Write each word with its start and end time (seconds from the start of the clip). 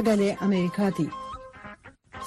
Sagalee 0.00 0.36
Ameerikaati. 0.44 1.04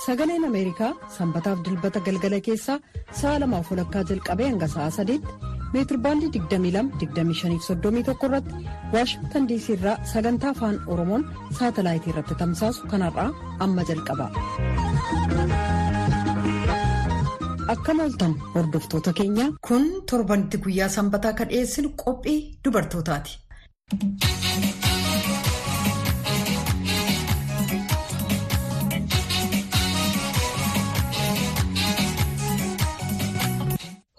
Sagaleen 0.05 0.43
Ameerikaa 0.47 0.89
sanbataaf 1.17 1.61
dilbata 1.65 1.99
galgala 2.07 2.39
keessaa 2.47 2.75
sa'a 3.19 3.39
lamaaf 3.43 3.71
walakkaa 3.73 4.03
jalqabee 4.09 4.49
hanga 4.49 4.67
sa'a 4.73 4.91
sadiitti 4.97 5.33
meetirbaandii 5.73 6.29
22-25-31 6.35 8.27
irratti 8.27 8.61
waashingtan 8.93 9.47
diisii 9.51 9.75
irraa 9.77 9.95
sagantaa 10.13 10.51
afaan 10.55 10.77
oromoon 10.95 11.25
saatalaayitii 11.59 12.13
irratti 12.13 12.35
tamsaasu 12.43 12.91
kanarraa 12.93 13.27
amma 13.67 13.87
jalqaba. 13.89 14.29
Akkam 17.75 17.99
ooltan 18.05 18.37
hordoftoota 18.53 19.13
keenya 19.21 19.49
kun 19.69 19.89
torbanitti 20.13 20.61
guyyaa 20.67 20.91
sanbataa 20.99 21.33
kan 21.41 21.49
dhiyeessinu 21.55 21.89
qophii 22.05 22.39
dubartootaati. 22.65 23.31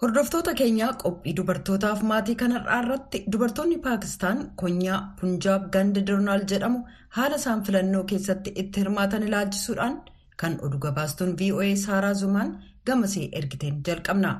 Hordoftoota 0.05 0.51
keenyaa 0.57 0.89
qophii 1.01 1.31
dubartootaaf 1.37 2.01
maatii 2.09 2.33
kanarraa 2.39 2.75
irratti 2.83 3.21
dubartoonni 3.35 3.77
Paakistaan 3.85 4.41
konyaa 4.61 4.97
Punjaab 5.21 5.63
ganda 5.75 6.03
Doonaal 6.09 6.43
jedhamu 6.51 6.81
haala 7.17 7.39
isaan 7.41 7.63
filannoo 7.69 8.03
keessatti 8.11 8.53
itti 8.63 8.83
hirmaatan 8.83 9.23
ilaalchisuudhaan 9.29 9.95
kan 10.43 10.59
oduu 10.67 10.79
gabaastuun 10.83 11.33
VOA 11.39 11.71
Saaraa 11.85 12.13
Zumaan 12.21 12.51
gamasee 12.89 13.25
ergiteen 13.41 13.81
jalqabna. 13.89 14.35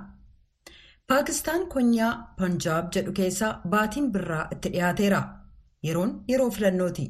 Paakistaan 1.07 1.65
konyaa 1.73 2.13
Punjaab 2.37 2.93
jedhu 2.99 3.11
keessaa 3.21 3.51
baatiin 3.75 4.11
birraa 4.11 4.45
itti 4.57 4.69
dhiyaateera. 4.77 5.23
Yeroon 5.87 6.15
yeroo 6.29 6.49
filannooti. 6.59 7.07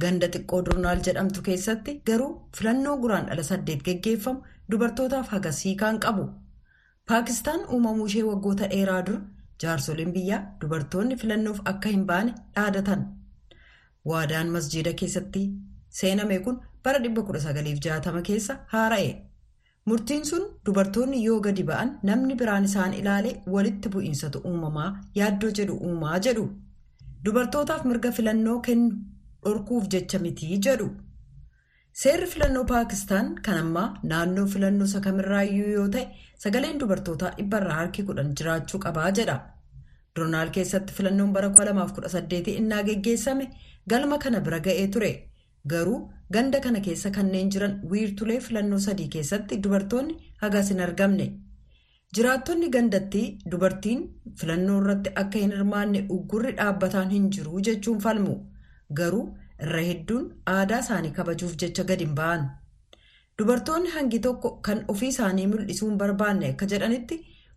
Ganda 0.00 0.28
xiqqoo 0.36 0.62
Doonaal 0.70 1.00
jedhamtu 1.08 1.42
keessatti 1.50 2.00
garuu 2.06 2.32
filannoo 2.58 2.96
guraandhala 2.98 3.42
saddeet 3.52 3.82
geggeeffamu 3.90 4.42
dubartootaaf 4.70 5.28
hagasii 5.38 5.76
kan 5.76 6.00
qabu. 6.06 6.28
Paakistaan 7.10 7.64
uumamuu 7.76 8.06
ishee 8.10 8.22
waggoota 8.28 8.66
dheeraa 8.72 9.00
dura 9.06 9.20
jaarsoliin 9.62 10.12
biyyaa 10.16 10.38
dubartoonni 10.60 11.16
filannoof 11.22 11.60
akka 11.72 11.88
hin 11.94 12.04
baane 12.10 12.32
dhaadatan. 12.56 13.02
Waadaan 14.10 14.50
masjiida 14.54 14.92
keessatti 15.02 15.42
seename 16.00 16.38
kun 16.46 16.56
bara 16.84 16.98
1960 17.08 18.22
keessa 18.30 18.56
haara'e. 18.72 19.10
Murtiin 19.90 20.24
sun 20.30 20.46
dubartoonni 20.66 21.22
yoo 21.26 21.38
gadi 21.46 21.62
ba'an 21.70 21.92
namni 22.10 22.34
biraan 22.42 22.64
isaan 22.70 22.94
ilaale 23.00 23.32
walitti 23.56 23.88
bu'iinsatu 23.96 24.40
uumamaa 24.50 24.90
yaaddoo 25.20 25.50
jedhu 25.60 25.76
uumaa 25.88 26.18
jedhu. 26.28 26.46
Dubartootaaf 27.24 27.84
mirga 27.90 28.12
filannoo 28.20 28.58
kennu 28.68 28.88
dhorkuuf 29.44 29.88
jecha 29.96 30.18
mitii 30.28 30.58
jedhu. 30.68 30.88
Seerri 32.00 32.26
filannoo 32.32 32.64
Paakistaan 32.70 33.28
kan 33.46 33.58
ammaa 33.64 33.88
naannoo 34.12 34.46
filannoo 34.54 34.86
isa 34.90 35.00
kamirraayyuu 35.06 35.68
yoo 35.76 35.88
ta'e 35.96 36.04
sagaleen 36.44 36.80
dubartootaa 36.80 37.30
dhibbarraa 37.36 37.76
harki 37.80 38.02
kudhan 38.08 38.32
jiraachuu 38.40 38.80
qabaa 38.86 39.10
jedha. 39.18 39.36
Doonaal 40.16 40.50
keessatti 40.56 40.92
filannoon 40.96 41.32
bara 41.36 41.48
2018 41.60 42.56
innaa 42.62 42.82
geggeessame 42.88 43.46
galma 43.92 44.18
kana 44.24 44.40
bira 44.48 44.58
ga'ee 44.66 44.88
ture. 44.96 45.12
Garuu 45.72 46.00
ganda 46.36 46.60
kana 46.66 46.80
keessa 46.88 47.10
kanneen 47.18 47.50
jiran 47.54 47.78
wiirtulee 47.92 48.40
filannoo 48.48 48.78
sadii 48.88 49.08
keessatti 49.14 49.60
dubartoonni 49.66 50.18
hagas 50.42 50.70
hin 50.74 50.80
argamne. 50.88 51.26
Jiraattonni 52.16 52.68
gandattii 52.78 53.26
dubartiin 53.50 54.02
filannoo 54.40 54.80
irratti 54.82 55.10
akka 55.22 55.38
hin 55.44 55.52
hirmaanne 55.58 56.04
uggurri 56.18 56.52
dhaabbataan 56.58 57.10
hin 57.16 57.30
jiru 57.38 57.60
jechuun 57.70 58.00
falmu. 58.08 58.36
Garuu 59.00 59.24
irra 59.62 59.82
hedduun 59.88 60.24
aadaa 60.54 60.78
isaanii 60.84 61.10
kabajuuf 61.18 61.56
jecha 61.62 61.84
gadi 61.90 62.04
hin 62.06 62.14
ba'an. 62.20 62.42
Dubartoonni 63.38 63.90
hangi 63.96 64.18
tokko 64.26 64.50
kan 64.66 64.84
ofii 64.94 65.08
isaanii 65.14 65.46
mul'isuu 65.52 65.90
barbaanne 66.02 66.48
akka 66.52 66.66
jedhanitti 66.72 67.16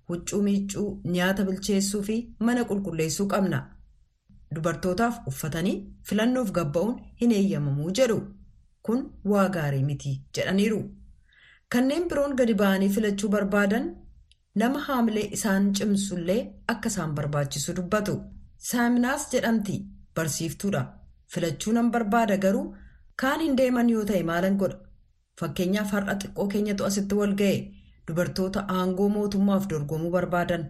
huccuu 0.09 0.41
miiccuu, 0.47 0.87
nyaata 1.15 1.43
bilcheessuu 1.47 2.03
fi 2.09 2.15
mana 2.39 2.63
qulqulleessuu 2.69 3.27
qabna. 3.33 3.59
Dubartootaaf 4.55 5.15
uffatanii 5.31 5.75
filannoof 6.09 6.51
gabba'uun 6.57 6.95
hin 7.21 7.31
eeyyamamuu 7.37 7.91
jedhu. 7.99 8.19
Kun 8.85 8.99
waa 9.31 9.47
gaarii 9.55 9.83
miti 9.89 10.11
jedhaniiru. 10.37 10.79
Kanneen 11.71 12.07
biroon 12.09 12.35
gadi 12.41 12.53
ba'anii 12.61 12.89
filachuu 12.97 13.29
barbaadan 13.33 13.89
nama 14.61 14.79
haamilee 14.87 15.25
isaan 15.37 15.73
cimsullee 15.79 16.39
akka 16.73 16.89
isaan 16.93 17.15
barbaachisu 17.17 17.73
dubbatu. 17.79 18.15
Saaminaas 18.69 19.27
jedhamti 19.33 19.75
barsiiftuudha. 20.15 20.83
Filachuu 21.33 21.73
nan 21.77 21.91
barbaada 21.91 22.37
garuu 22.45 22.65
kaan 23.21 23.39
hin 23.45 23.55
deeman 23.61 23.89
yoo 23.93 24.03
ta'e 24.11 24.23
maalan 24.31 24.57
godha. 24.61 24.77
Fakkeenyaaf 25.39 25.91
har'a 25.95 26.15
xiqqoo 26.23 26.47
keenyatu 26.53 26.85
asitti 26.89 27.15
wal 27.21 27.33
ga'e 27.41 27.57
dubartoota 28.07 28.65
aangoo 28.75 29.09
mootummaaf 29.15 29.67
dorgomuu 29.69 30.11
barbaadan. 30.11 30.63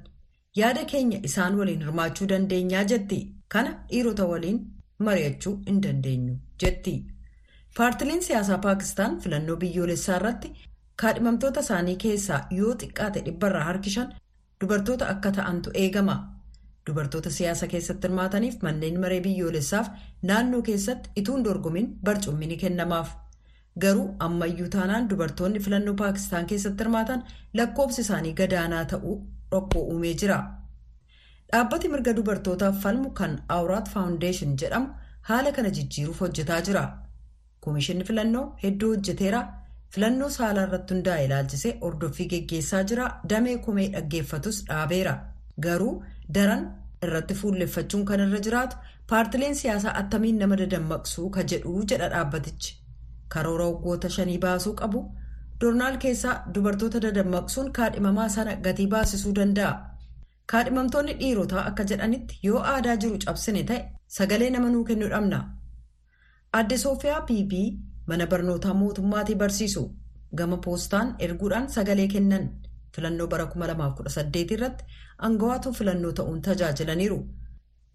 Yaada 0.60 0.86
keenya 0.94 1.20
isaan 1.30 1.58
waliin 1.60 1.82
hirmaachuu 1.86 2.28
dandeenyaa 2.30 2.84
jetti. 2.94 3.20
Kana 3.54 3.72
dhiirota 3.92 4.26
waliin 4.32 4.58
mari'achuu 5.08 5.54
hin 5.68 5.82
dandeenyu 5.84 6.36
jetti. 6.64 6.96
Paartiliin 7.78 8.24
siyaasaa 8.24 8.58
Paakistaan 8.66 9.20
filannoo 9.22 9.56
biyyoolessaa 9.64 10.16
irratti 10.20 10.50
kaadhimamtoota 11.02 11.60
isaanii 11.66 11.96
keessaa 12.04 12.40
yoo 12.60 12.74
xiqqaate 12.84 13.22
dhibbarraa 13.26 13.64
harki 13.70 13.90
shan 13.96 14.14
dubartoota 14.62 15.08
akka 15.14 15.32
ta'antu 15.38 15.70
eegama. 15.84 16.16
Dubartoota 16.88 17.30
siyaasa 17.38 17.68
keessatti 17.68 18.08
hirmaataniif 18.08 18.62
manneen 18.66 19.00
maree 19.04 19.22
biyyoolessaaf 19.28 19.88
naannoo 20.30 20.62
keessatti 20.70 21.10
ituun 21.22 21.44
dorgomiin 21.46 21.90
barcummi 22.10 22.48
ni 22.52 22.58
kennamaaf. 22.58 23.10
Garuu 23.82 24.06
ammayyuu 24.28 24.70
taanaan 24.76 25.10
dubartoonni 25.10 25.60
filannoo 25.66 25.96
Paakistaan 26.04 26.46
keessatti 26.52 26.84
hirmaatan 26.84 27.24
lakkoofsi 27.62 28.02
isaanii 28.06 28.34
gadaanaa 28.40 28.86
ta'uu 28.94 29.16
dhokkoo 29.52 29.84
uumee 29.96 30.14
jira. 30.24 30.40
Dhaabbati 31.52 31.90
mirga 31.92 32.14
dubartootaaf 32.16 32.80
falmu 32.86 33.12
kan 33.20 33.36
Awuraat 33.58 33.90
Faawundeeshin 33.94 34.56
jedhamu 34.64 34.90
haala 35.30 35.52
kana 35.58 35.70
jijjiiruuf 35.78 36.20
hojjetaa 36.26 36.62
jira. 36.70 36.84
Komishinni 37.60 38.04
filannoo 38.10 38.46
hedduu 38.64 38.90
hojjeteera. 38.96 39.42
Filannoo 39.96 40.30
saalaa 40.38 40.64
irratti 40.68 40.94
hundaa'e 40.94 41.26
ilaalchisee 41.28 41.78
hordoffii 41.82 42.28
geggeessaa 42.34 42.84
jira. 42.92 43.06
Damee 43.30 43.58
komee 43.68 43.88
dhaggeeffatus 43.94 44.64
dhaabeera. 44.70 45.14
Garuu 45.68 45.94
daran 46.36 46.64
irratti 47.06 47.34
fuulleffachuun 47.42 48.06
kan 48.10 48.20
irra 48.26 48.40
jiraatu 48.48 48.78
paartileen 49.10 49.56
siyaasaa 49.62 49.94
attamiin 50.02 50.38
nama 50.44 50.56
dadammaqsuu 50.62 51.30
ka 51.36 51.44
jedhu 51.52 51.84
jedha 51.92 52.10
dhaabbatichi. 52.14 52.72
Karoora 53.34 53.66
waggoota 53.72 54.10
shanii 54.16 54.38
baasuu 54.46 54.74
qabu. 54.82 55.00
Doonaal 55.62 55.98
keessaa 56.04 56.36
dubartoota 56.54 57.00
dadammaqsuun 57.06 57.72
kaadhimamaa 57.78 58.30
sana 58.30 58.56
gatii 58.66 58.88
baasisuu 58.94 59.34
danda'a. 59.36 59.74
Kaadhimamtoonni 60.52 61.14
dhiirotaa 61.22 61.64
akka 61.70 61.84
jedhanitti 61.92 62.40
yoo 62.48 62.60
aadaa 62.74 62.96
jiru 63.04 63.18
cabsine 63.26 63.64
ta'e 63.70 63.80
sagalee 64.18 64.50
nama 64.50 64.70
nuu 64.74 64.84
kennuu 64.90 65.10
dhabna. 65.14 65.40
Adde 66.60 66.78
Soofiyaa 66.84 67.22
Piibii 67.22 67.80
mana 68.08 68.28
barnootaa 68.28 68.74
mootummaatii 68.74 69.36
barsiisu. 69.36 69.84
Gama 70.36 70.58
poostaan 70.58 71.16
erguudhaan 71.20 71.68
sagalee 71.76 72.08
kennan. 72.14 72.46
Filannoo 72.98 73.28
bara 73.34 73.46
2018 73.56 74.54
irratti 74.58 74.84
aangawaatu 75.28 75.74
filannoo 75.80 76.12
ta'uun 76.20 76.42
tajaajilaniiru. 76.48 77.20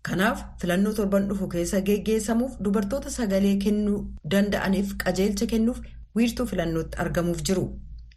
Kanaaf 0.08 0.38
filannoo 0.60 0.92
torban 0.98 1.28
dhufu 1.30 1.46
keessa 1.54 1.80
geggeessamuuf 1.88 2.52
dubartoota 2.64 3.10
sagalee 3.18 3.56
kennuu 3.64 3.98
danda'aniif 4.34 4.94
qajeelcha 5.04 5.46
kennuuf 5.52 5.78
wiirtuu 6.16 6.46
filannootti 6.52 6.98
argamuuf 7.04 7.42
jiru. 7.48 7.66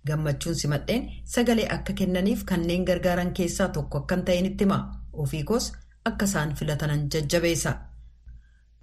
Gammachuun 0.07 0.55
simadheen 0.61 1.03
sagalee 1.35 1.67
akka 1.75 1.93
kennaniif 1.99 2.43
kanneen 2.51 2.85
gargaaran 2.89 3.31
keessaa 3.39 3.67
tokko 3.77 3.97
akka 4.03 4.15
hin 4.15 4.25
ta'initti 4.29 4.63
hima. 4.65 4.79
Ofii 5.23 5.43
koos 5.51 5.71
akka 6.09 6.25
isaan 6.31 6.55
filatanan 6.55 7.05
jajjabeessa. 7.13 7.71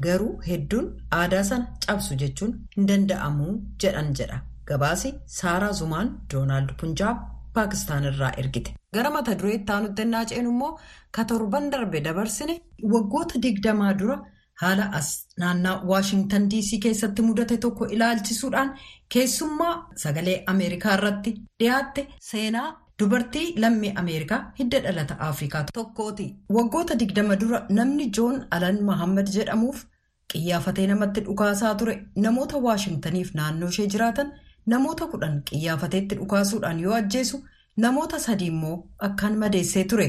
Garuu 0.04 0.32
hedduun 0.48 0.86
aadaa 1.18 1.42
sana 1.50 1.66
cabsu 1.86 2.14
jechuun 2.22 2.54
hin 2.76 2.88
danda'amu 2.88 3.48
jedhan 3.84 4.14
jedha. 4.20 4.38
Gabaasi 4.70 5.12
Saaraa 5.36 5.72
Zumaan 5.80 6.08
Doonaald 6.32 6.70
Punjaab. 6.80 7.18
Paakistaan 7.54 8.04
irraa 8.10 8.32
ergite. 8.42 8.74
Gara 8.94 9.10
mata 9.10 9.34
duree 9.38 9.54
itti 9.58 9.72
aanutti 9.72 10.02
ennaa 10.06 10.24
ceenu 10.30 10.50
immoo 10.54 10.78
ka 11.10 11.24
torban 11.24 11.70
darbe 11.72 12.00
dabarsine 12.04 12.54
waggoota 12.94 13.42
digdamaa 13.46 13.92
dura 14.00 14.16
haala 14.62 14.86
as 14.98 15.08
naannaa 15.42 15.74
Waashingtan 15.90 16.48
DC 16.50 16.78
keessatti 16.84 17.22
mudate 17.28 17.56
tokko 17.64 17.86
ilaalchisuudhaan 17.96 18.70
keessummaa 19.14 19.74
sagalee 20.04 20.36
Ameerikaa 20.52 20.94
irratti 20.98 21.34
dhiyaatte 21.60 22.06
seenaa 22.30 22.68
dubartii 22.98 23.46
lammii 23.64 23.92
Ameerikaa 24.02 24.40
hidda 24.58 24.80
dhalata 24.84 25.16
Afrikaa 25.28 25.64
tokkooti. 25.74 26.26
Waggoota 26.56 26.98
digdama 27.00 27.36
dura 27.40 27.66
namni 27.70 28.10
Joon 28.16 28.46
Alan 28.50 28.82
Mahammad 28.90 29.26
jedhamuuf 29.36 29.84
qiyyaafatee 30.32 30.86
namatti 30.92 31.20
dhukaasaa 31.28 31.74
ture 31.74 31.94
namoota 32.26 32.56
Waashingtaniif 32.66 33.34
naannoo 33.34 33.68
ishee 33.74 33.86
jiraatan. 33.96 34.32
Namoota 34.66 35.06
kudhan 35.12 35.42
qiyyaafateetti 35.50 36.14
dhukaasuudhaan 36.18 36.80
yoo 36.80 36.94
ajjeesu 36.94 37.44
namoota 37.84 38.18
sadii 38.18 38.46
immoo 38.52 38.76
akkaan 39.08 39.38
madeessee 39.38 39.84
ture. 39.84 40.08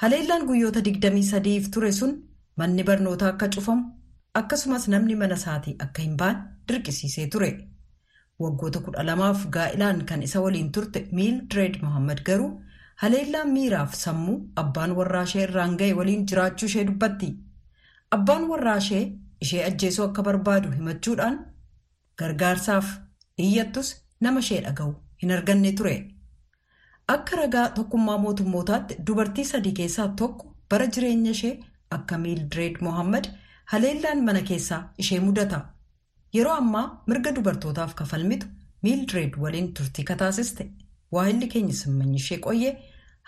Haleellaan 0.00 0.46
guyyoota 0.46 0.84
digdamii 0.84 1.22
sadiif 1.30 1.70
ture 1.74 1.92
sun 1.92 2.14
manni 2.56 2.84
barnootaa 2.84 3.28
akka 3.28 3.48
cufamu 3.48 3.84
akkasumas 4.34 4.88
namni 4.88 5.14
mana 5.22 5.34
isaatii 5.42 5.76
akka 5.86 6.02
hin 6.02 6.16
baane 6.16 6.42
dirqisiisee 6.68 7.26
ture. 7.34 7.50
Waggoota 8.40 8.80
kudha 8.80 9.02
lamaaf 9.06 9.46
gaa'ilaan 9.56 10.04
kan 10.06 10.22
isa 10.22 10.40
waliin 10.40 10.72
turte 10.72 11.06
Miildireed 11.12 11.80
Mohaammed 11.82 12.20
garuu 12.26 12.50
haleellaan 13.02 13.50
miiraaf 13.54 13.94
sammuu 13.94 14.36
abbaan 14.62 14.92
warraa 14.98 15.22
ishee 15.30 15.42
irraan 15.48 15.76
ga'e 15.80 15.92
waliin 16.00 16.26
jiraachuu 16.26 16.66
ishee 16.66 16.84
dubbatti. 16.86 17.30
Abbaan 18.10 18.48
warraa 18.50 18.76
ishee 18.84 19.02
ishee 19.40 19.64
ajjeesuu 19.64 20.04
akka 20.04 20.22
barbaadu 20.22 20.70
himachuudhaan 20.76 21.38
gargaarsaaf 22.18 22.86
iyyattus 23.46 23.88
nama 24.20 24.40
ishee 24.44 24.60
dhaga'u 24.66 24.92
hin 25.22 25.30
arganne 25.36 25.72
ture. 25.80 25.96
Akka 27.14 27.36
ragaa 27.40 27.68
tokkummaa 27.76 28.18
mootummootaatti 28.24 28.96
dubartii 29.06 29.44
sadii 29.50 29.72
keessaa 29.80 30.08
tokko 30.22 30.54
bara 30.70 30.86
jireenya 30.96 31.30
ishee 31.36 31.54
akka 31.96 32.18
Miildireed 32.24 32.76
Mohaammed 32.86 33.24
haleellaan 33.72 34.24
mana 34.24 34.42
keessaa 34.50 34.80
ishee 35.04 35.20
mudata. 35.20 35.60
Yeroo 36.34 36.56
ammaa 36.62 36.84
mirga 37.06 37.32
dubartootaaf 37.38 37.94
kafalmitu 38.02 38.46
Miildireed 38.82 39.34
waliin 39.44 39.72
turtii 39.74 40.04
kataasiste. 40.10 40.68
Waahilli 41.12 41.46
keenya 41.54 41.74
simmanyi 41.74 42.16
ishee 42.22 42.38
qoyyee 42.46 42.74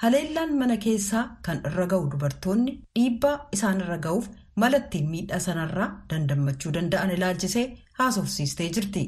haleellaan 0.02 0.52
mana 0.58 0.76
keessaa 0.84 1.24
kan 1.46 1.62
irra 1.70 1.86
ga'u 1.92 2.10
dubartoonni 2.12 2.72
dhiibbaa 2.98 3.36
isaan 3.56 3.80
irra 3.84 3.98
ga'uuf 4.06 4.28
mala 4.62 4.76
ittiin 4.82 5.08
miidhaa 5.14 5.38
sanarraa 5.46 5.88
dandammachuu 6.10 6.72
danda'an 6.76 7.10
ilaalchisee 7.16 7.64
haasofsiistee 7.98 8.68
jirti. 8.76 9.02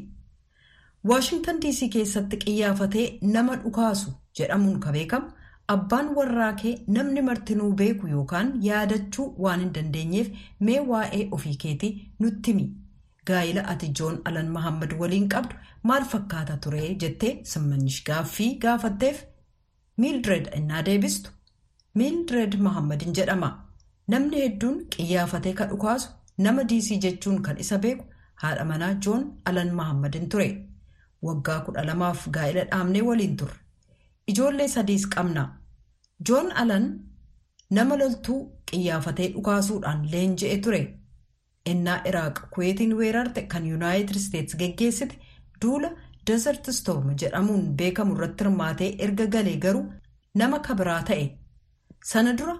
Waashintan 1.10 1.56
DC 1.62 1.88
keessatti 1.92 2.36
qiyyaafatee 2.42 3.06
nama 3.36 3.56
dhukaasu 3.62 4.10
jedhamuun 4.40 4.76
ka 4.84 4.92
beekamu 4.96 5.32
abbaan 5.74 6.12
warraa 6.18 6.52
kee 6.60 6.74
namni 6.96 7.24
martinuu 7.28 7.70
beeku 7.80 8.10
yookaan 8.12 8.52
yaadachuu 8.66 9.26
waan 9.46 9.60
hin 9.64 9.72
dandeenyeef 9.78 10.28
mee 10.68 10.78
waa'ee 10.92 11.24
ofii 11.38 11.56
keetii 11.64 11.90
nutti 12.20 12.52
himi. 12.54 12.68
Gaa'ila 13.26 13.66
ati 13.74 13.88
Joon 14.00 14.20
Alan 14.30 14.48
Mahammad 14.58 14.94
waliin 15.02 15.28
qabdu 15.34 15.58
maal 15.90 16.06
fakkaata 16.14 16.56
ture 16.66 16.94
jettee 17.04 17.34
simmanyish 17.54 18.00
gaaffii 18.08 18.50
gaafatteef 18.66 19.22
Miildireed 20.02 20.50
innaa 20.56 20.82
deebistu. 20.86 21.30
Miildireed 21.94 22.58
Mahammadin 22.66 23.12
jedhama. 23.20 23.50
Namni 24.08 24.40
hedduun 24.44 24.82
qiyyaafatee 24.96 25.52
ka 25.62 25.66
dhukaasu 25.72 26.08
nama 26.38 26.64
DC 26.64 26.98
jechuun 27.06 27.42
kan 27.48 27.58
isa 27.66 27.78
beeku 27.86 28.04
haadha 28.44 28.64
manaa 28.74 28.94
Joon 29.06 29.32
Alan 29.44 29.74
Mahammadin 29.80 30.28
ture. 30.28 30.52
Waggaa 31.26 31.60
kudha 31.66 31.84
lamaaf 31.90 32.28
gaa'ila 32.36 32.64
dhaabnee 32.70 33.02
waliin 33.08 33.36
turre. 33.36 33.56
Ijoollee 34.30 34.68
sadiis 34.68 35.06
qabna. 35.14 35.44
Joon 36.28 36.52
Alan 36.62 36.86
nama 37.70 37.96
loltuu 37.98 38.40
qiyyaafatee 38.70 39.28
dhukaasuudhaan 39.34 40.08
leenji'e 40.12 40.58
ture. 40.64 40.82
innaa 41.70 41.96
iraaq 42.10 42.38
kuweetiin 42.54 42.92
weerarte 42.98 43.42
kan 43.50 43.66
yuunaayitid 43.70 44.16
isteetsi 44.20 44.56
geggeessite 44.60 45.14
duula 45.64 45.90
desert 46.30 46.66
storm 46.78 47.12
jedhamuun 47.22 47.60
beekamu 47.80 48.14
irratti 48.16 48.44
hirmaatee 48.44 48.88
erga 49.06 49.26
galee 49.34 49.52
garuu 49.64 49.82
nama 50.40 50.58
kabiraa 50.68 50.96
ta'e 51.10 51.26
sana 52.12 52.32
dura 52.40 52.56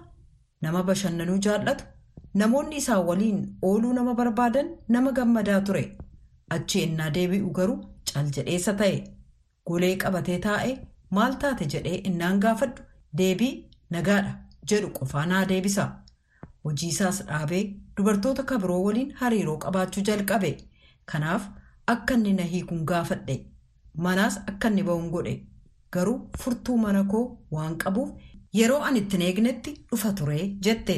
nama 0.67 0.83
bashannanuu 0.89 1.35
jaallatu 1.47 1.83
namoonni 2.41 2.77
isaa 2.83 2.99
waliin 3.09 3.41
ooluu 3.71 3.91
nama 3.97 4.13
barbaadan 4.21 4.69
nama 4.97 5.11
gammadaa 5.19 5.59
ture 5.71 5.83
achi 6.57 6.83
innaa 6.87 7.09
deebi'u 7.19 7.51
garuu 7.59 7.77
cal 8.13 8.27
jedheessa 8.37 8.73
ta'e 8.81 8.97
golee 9.67 9.95
qabatee 10.03 10.39
taa'e 10.47 10.71
maal 11.17 11.33
taate? 11.41 11.65
jedhee 11.73 12.01
innaan 12.09 12.39
gaafadhu. 12.45 12.81
Deebii 13.17 13.53
nagaadha 13.95 14.31
jedhu 14.69 14.89
qofaa 14.99 15.25
naa 15.31 15.45
deebisa. 15.51 15.85
hojiisaas 16.65 17.17
dhaabee 17.29 17.63
dubartoota 17.97 18.43
kabiroo 18.49 18.81
waliin 18.83 19.09
hariiroo 19.21 19.57
qabaachuu 19.63 20.03
jalqabe. 20.09 20.51
Kanaaf 21.11 21.47
akka 21.93 22.13
inni 22.13 22.33
na 22.33 22.43
hiikuun 22.51 22.85
gaafadhe. 22.91 23.35
Manaas 24.05 24.37
akka 24.51 24.67
inni 24.71 24.83
ba'uun 24.89 25.09
godhe. 25.15 25.33
Garuu 25.93 26.19
furtuu 26.43 26.77
mana 26.83 27.03
koo 27.11 27.25
waan 27.55 27.75
qabuuf 27.83 28.09
yeroo 28.59 28.79
ani 28.87 28.99
ittiin 29.03 29.21
eegnetti 29.27 29.73
dhufa 29.91 30.13
ture 30.19 30.37
jette 30.67 30.95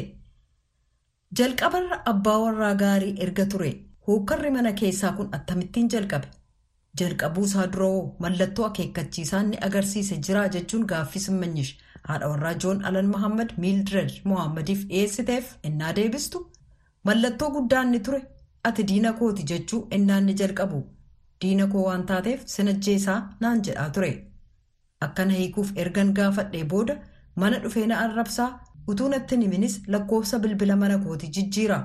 jalqabarra 1.38 1.98
abbaa 2.12 2.38
warraa 2.44 2.74
gaarii 2.82 3.14
erga 3.26 3.46
ture. 3.52 3.70
Hookkarri 4.06 4.50
mana 4.56 4.72
keessaa 4.80 5.12
kun 5.18 5.28
attamittiin 5.38 5.88
jalqabe 5.94 6.28
jalqabuusaa 7.00 7.66
duroo 7.72 8.16
mallattoo 8.24 8.66
akeekkachiisaan 8.66 9.50
ni 9.50 9.58
agarsiise 9.68 10.16
jira 10.28 10.44
jechuun 10.54 10.84
gaaffii 10.92 11.22
simmanyish 11.26 11.72
haadha 12.08 12.28
warraa 12.32 12.54
joon 12.64 12.84
alan 12.90 13.06
mahammad 13.14 13.50
miildireed 13.64 14.10
mohammadiif 14.30 14.84
dhiyeessiteef 14.88 15.50
innaa 15.70 15.92
deebistu? 15.96 16.42
Mallattoo 17.04 17.50
guddaan 17.56 17.90
ni 17.92 18.00
ture. 18.00 18.20
Ati 18.68 18.84
diina 18.88 19.12
kooti 19.18 19.42
jechuu 19.50 19.80
innaan 19.96 20.24
ni 20.26 20.34
jalqabu. 20.38 20.78
Diina 21.40 21.66
koo 21.72 21.82
waan 21.88 22.06
taateef 22.06 22.40
sinajjeesaa 22.54 23.18
naan 23.40 23.60
jedhaa 23.66 23.90
ture. 23.90 24.12
Akkana 25.00 25.32
hiikuuf 25.40 25.70
ergan 25.82 26.12
gaafadhee 26.14 26.64
booda 26.64 26.96
mana 27.36 27.58
dhufee 27.64 27.86
na 27.86 27.98
arrabsaa 28.04 28.48
utuu 28.88 29.08
natti 29.08 29.36
himinis 29.42 29.80
lakkoofsa 29.86 30.38
bilbila 30.38 30.76
mana 30.76 30.98
kooti 30.98 31.28
jijjiira. 31.36 31.78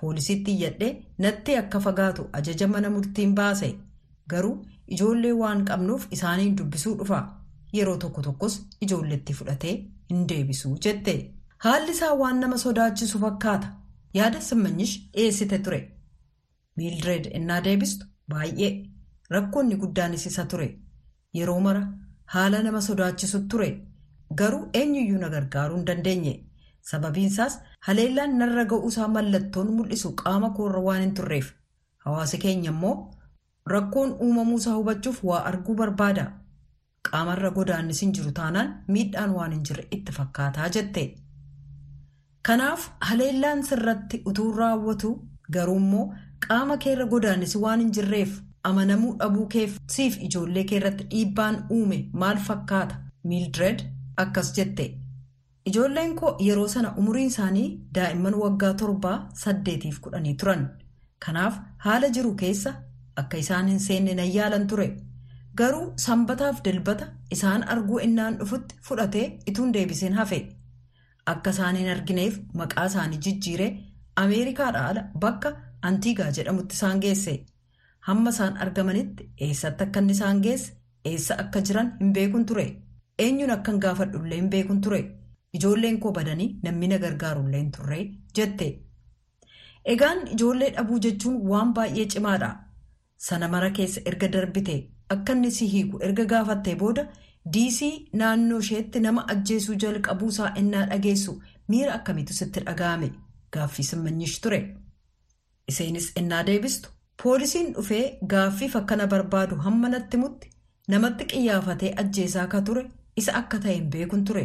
Poolisiitti 0.00 0.52
iyyadhee 0.54 0.92
natti 1.18 1.56
akka 1.56 1.80
fagaatu 1.80 2.28
ajaja 2.32 2.68
mana 2.68 2.90
murtiin 2.90 3.34
baase 3.34 3.74
garuu 4.30 4.56
ijoollee 4.96 5.32
waan 5.42 5.64
qabnuuf 5.70 6.06
isaaniin 6.16 6.56
dubbisuu 6.58 6.94
dhufa. 6.98 7.20
yeroo 7.76 7.96
tokko 8.02 8.22
tokkos 8.22 8.54
ijoolleetti 8.84 9.32
fudhatee 9.36 9.72
hin 10.10 10.26
deebisu 10.28 10.68
jette. 10.84 11.14
Haalli 11.64 11.90
isaa 11.96 12.14
waan 12.20 12.40
nama 12.40 12.56
sodaachisu 12.64 13.18
fakkaata. 13.22 13.68
Yaada 14.14 14.40
simmanyish 14.48 14.92
dhiyeessite 15.14 15.58
ture? 15.58 15.80
Miildireed 16.76 17.26
innaa 17.38 17.60
deebistu? 17.64 18.06
Baay'ee. 18.30 18.70
Rakkoonni 19.30 19.76
guddaanis 19.82 20.26
isa 20.30 20.44
ture. 20.52 20.68
Yeroo 21.38 21.60
mara 21.66 21.82
haala 22.34 22.62
nama 22.62 22.80
sodaachisu 22.88 23.40
ture. 23.48 23.68
Garuu 24.38 24.68
eenyuyyuu 24.80 25.18
na 25.20 25.28
gargaaruu 25.34 25.76
hin 25.76 25.86
dandeenye. 25.90 26.34
Sababiinsaas 26.90 27.58
haleellaan 27.88 28.38
narra 28.38 28.64
ga'uusaa 28.72 29.08
mallattoon 29.16 29.72
mul'isu 29.76 30.12
qaama 30.22 30.50
koorra 30.60 30.80
waan 30.88 31.00
hin 31.02 31.14
turreef. 31.20 31.52
Hawaasi 32.04 32.38
keenya 32.38 32.70
immoo 32.70 32.96
rakkoon 33.72 34.16
uumamuusaa 34.20 34.74
hubachuuf 34.78 35.24
waa 35.24 35.44
arguu 35.50 35.74
barbaada. 35.74 36.24
qaamarra 37.10 37.50
godaannis 37.56 38.00
hin 38.02 38.12
jiru 38.16 38.30
taanaan 38.36 38.68
miidhaan 38.94 39.30
waan 39.36 39.52
hin 39.54 39.62
jirre 39.68 39.82
itti 39.96 40.12
fakkaataa 40.18 40.68
jette. 40.76 41.02
Kanaaf 42.46 42.86
haleellaan 43.08 43.62
sirratti 43.68 44.22
utuu 44.30 44.46
raawwatu 44.60 45.10
garuu 45.56 45.76
immoo 45.82 46.04
qaama 46.46 46.76
keerra 46.84 47.06
godaannis 47.14 47.56
waan 47.64 47.80
hin 47.84 47.92
jirreef 47.98 48.38
amanamuu 48.70 49.12
dhabuu 49.18 49.46
keef 49.56 49.76
siif 49.96 50.16
ijoollee 50.28 50.64
keerratti 50.72 51.04
dhiibbaan 51.10 51.60
uume 51.78 51.98
maal 52.22 52.36
fakkaata 52.48 52.96
miildireed 53.32 53.80
akkas 54.24 54.52
jette. 54.56 54.88
Ijoolleen 55.72 56.14
koo 56.22 56.34
yeroo 56.46 56.68
sana 56.76 56.94
umuriin 57.02 57.26
isaanii 57.34 57.68
daa'imman 57.98 58.34
waggaa 58.42 58.74
torbaa 58.82 59.14
saddeetiif 59.44 60.00
kudhanii 60.06 60.34
turan. 60.42 60.66
Kanaaf 61.26 61.54
haala 61.86 62.08
jiru 62.18 62.34
keessa 62.42 62.74
akka 63.22 63.36
isaan 63.44 63.68
hin 63.72 63.80
seenne 63.88 64.14
nan 64.20 64.30
yaalan 64.36 64.66
ture. 64.72 64.88
garuu 65.58 65.82
sanbataaf 66.04 66.56
dilbata 66.66 67.06
isaan 67.34 67.62
arguu 67.72 67.98
innaan 68.06 68.36
dhufutti 68.38 68.74
fudhatee 68.86 69.26
ituun 69.50 69.72
deebiseen 69.74 70.12
hafe. 70.20 70.38
Akka 71.32 71.50
isaan 71.54 71.76
hin 71.80 71.88
argineef 71.92 72.38
maqaa 72.60 72.86
isaanii 72.90 73.18
jijjiiree 73.26 73.68
ameerikaadha 74.22 74.80
ala 74.88 75.02
bakka 75.24 75.52
antiigaa 75.90 76.30
jedhamutti 76.38 76.74
isaan 76.78 77.00
geesse. 77.04 77.34
Hamma 78.08 78.30
isaan 78.36 78.56
argamanitti 78.66 79.28
eessatti 79.48 79.84
akka 79.86 80.00
inni 80.04 80.12
isaan 80.18 80.40
geesse 80.46 80.72
eessa 81.12 81.34
akka 81.44 81.60
jiran 81.68 81.92
hin 82.00 82.12
beekun 82.18 82.46
ture. 82.50 82.66
Eenyuun 83.26 83.50
akka 83.56 83.72
hin 83.72 83.80
gaafadhullee 83.86 84.36
hin 84.42 84.50
beekun 84.56 84.80
ture. 84.88 85.00
Ijoolleen 85.56 86.00
koo 86.02 86.12
badanii 86.18 86.50
namni 86.66 86.88
na 86.94 86.98
gargaarullee 87.06 87.60
hin 87.62 87.70
turre 87.78 88.00
jette. 88.40 88.68
Egaan 89.92 90.26
ijoollee 90.36 90.70
dhabuu 90.76 90.98
jechuun 91.06 91.40
waan 91.50 91.74
baay'ee 91.78 92.06
cimaadha 92.14 92.50
sana 93.26 93.48
mara 93.54 93.70
keessa 93.76 94.00
erga 94.10 94.28
darbite. 94.34 94.76
akka 95.14 95.32
inni 95.36 95.50
si 95.56 95.66
hiiku 95.72 95.98
erga 96.06 96.24
gaafattee 96.32 96.74
booda 96.82 97.02
diisii 97.54 98.08
naannoo 98.20 98.58
isheetti 98.64 99.00
nama 99.06 99.24
ajjeesuu 99.32 99.74
jalqabuusaa 99.82 100.52
innaa 100.60 100.86
dhageessu 100.90 101.32
miira 101.68 101.92
akkamiitu 101.98 102.32
sitti 102.38 102.60
dhaga'ame 102.68 103.08
gaaffii 103.56 103.84
simmanyish 103.90 104.38
ture. 104.46 104.60
Iseenis 105.70 106.06
innaa 106.20 106.42
deebistu 106.46 106.88
poolisiin 107.22 107.72
dhufee 107.74 108.18
gaaffiif 108.32 108.76
akkana 108.80 109.06
barbaadu 109.12 109.56
hamma 109.66 109.88
natti 109.94 110.16
mutti 110.22 110.50
namatti 110.94 111.24
qiyyaafatee 111.32 111.92
ajjeesaa 112.02 112.46
ka 112.54 112.60
ture 112.68 112.82
isa 113.22 113.32
akka 113.40 113.58
ta'e 113.66 113.74
hin 113.76 113.90
beekun 113.94 114.24
ture 114.30 114.44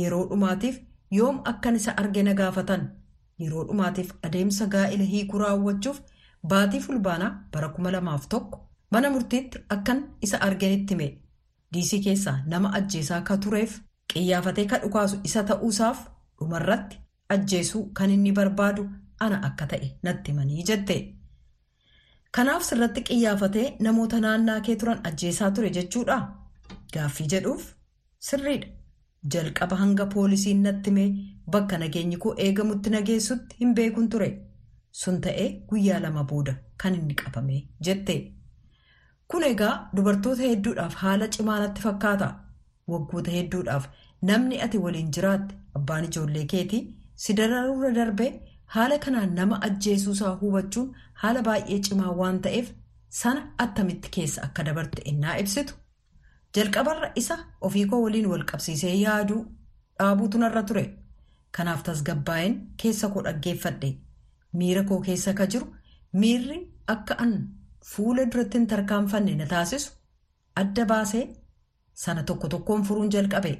yeroo 0.00 0.24
dhumaatiif 0.30 0.80
yoom 1.18 1.40
akkan 1.52 1.76
isa 1.80 1.94
arge 2.02 2.22
na 2.28 2.34
gaafatan 2.40 2.88
yeroo 3.44 3.64
dhumaatiif 3.68 4.10
adeemsa 4.28 4.66
gaa'ila 4.74 5.04
hiikuu 5.12 5.38
raawwachuuf 5.44 6.00
baatii 6.48 6.80
fulbaanaa 6.86 7.32
bara 7.52 7.68
kuma 7.68 7.90
lamaaf 7.92 8.28
tokko. 8.28 8.58
mana 8.90 9.10
murtiitti 9.10 9.58
akkan 9.74 10.00
isa 10.26 10.38
arganitti 10.46 10.94
hime 10.94 11.06
diisii 11.74 12.00
keessaa 12.06 12.34
nama 12.46 12.72
ajjeesaa 12.78 13.20
ka 13.28 13.36
tureef 13.44 13.76
qiyyaafatee 14.12 14.64
ka 14.72 14.78
dhukaasu 14.82 15.20
isa 15.28 15.42
ta'uusaaf 15.50 15.98
dhumarratti 16.40 16.98
ajjeesuu 17.36 17.82
kan 18.00 18.10
inni 18.16 18.32
barbaadu 18.38 18.84
ana 19.26 19.38
akka 19.48 19.66
ta'e 19.70 19.88
natti 20.02 20.30
himanii 20.32 20.64
jette. 20.70 20.96
Kanaaf 22.36 22.62
sirratti 22.68 23.00
qiyyaafatee 23.08 23.64
namoota 23.86 24.20
naannaa 24.24 24.60
kee 24.66 24.76
turan 24.82 25.00
ajjeesaa 25.10 25.50
ture 25.56 25.70
jechuudha. 25.76 26.18
Gaaffii 26.94 27.26
jedhuuf 27.32 27.66
sirriidha. 28.28 28.68
Jalqaba 29.32 29.76
hanga 29.82 30.06
poolisiin 30.14 30.62
natti 30.66 30.90
himee 30.90 31.08
bakka 31.56 31.78
nageenyi 31.78 32.16
koo 32.24 32.34
eegamutti 32.46 32.90
nageessutti 32.94 33.56
hin 33.60 33.74
beekun 33.74 34.08
ture. 34.14 34.30
Sun 35.00 35.20
ta'ee 35.24 35.48
guyyaa 35.68 36.00
lama 36.04 36.24
booda 36.30 36.54
kan 36.82 36.94
inni 36.94 37.14
qabame 37.20 37.58
jette. 37.86 38.14
Kun 39.28 39.44
egaa 39.50 39.74
dubartoota 39.96 40.42
hedduudhaaf 40.48 40.94
haala 41.02 41.28
cimaa 41.36 41.58
natti 41.60 41.80
fakkaata. 41.86 42.28
Waggoota 42.92 43.30
hedduudhaaf 43.36 43.86
namni 44.30 44.60
ati 44.64 44.78
waliin 44.84 45.10
jiraatte 45.16 45.54
abbaan 45.78 46.04
ijoollee 46.08 46.44
keetii 46.52 46.82
si 47.24 47.34
dararuurra 47.38 47.94
darbee 47.98 48.30
haala 48.74 48.98
kanaan 49.04 49.34
nama 49.38 49.60
ajjeesuusaa 49.68 50.34
hubachuun 50.42 50.92
haala 51.22 51.42
baay'ee 51.48 51.78
cimaa 51.88 52.12
waan 52.20 52.40
ta'eef 52.46 52.70
sana 53.20 53.42
attamitti 53.64 54.08
keessa 54.16 54.42
akka 54.46 54.64
dabarte 54.68 55.02
innaa 55.12 55.36
ibsitu. 55.42 55.74
Jalqabarra 56.56 57.12
isa 57.16 57.36
ofii 57.60 57.86
koo 57.90 58.02
waliin 58.04 58.26
wal 58.32 58.44
qabsiisee 58.52 58.94
yaaduu 59.00 59.40
dhaabuutu 59.98 60.38
narra 60.38 60.62
ture. 60.62 60.84
Kanaaf 61.56 61.82
tasgabbaa'een 61.88 62.54
keessa 62.82 63.08
koo 63.08 63.22
dhaggeeffadhe. 63.26 63.90
Miira 64.58 64.82
koo 64.88 65.00
keessa 65.06 65.32
ka 65.38 65.46
jiru 65.52 65.66
miirri 66.20 66.58
akka 66.94 67.14
an 67.24 67.32
fuula 67.90 68.24
duratti 68.32 68.58
hin 68.58 68.66
tarkaanfanne 68.72 69.34
na 69.40 69.46
taasisu 69.52 69.90
adda 70.62 70.84
baasee 70.92 71.24
sana 72.04 72.22
tokko 72.28 72.48
tokkoon 72.54 72.82
furuun 72.88 73.10
jalqabe. 73.14 73.52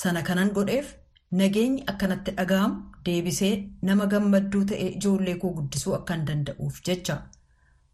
Sana 0.00 0.22
kanan 0.28 0.50
godheef 0.56 0.94
nageenyi 1.38 1.84
akkanatti 1.92 2.30
dhaga'amu 2.38 2.76
deebisee 3.06 3.54
nama 3.82 4.06
gammadduu 4.12 4.64
ta'ee 4.70 4.88
ijoollee 4.96 5.36
koo 5.42 5.52
guddisuu 5.58 5.94
akkan 5.98 6.26
danda'uuf 6.28 6.80
jecha. 6.86 7.16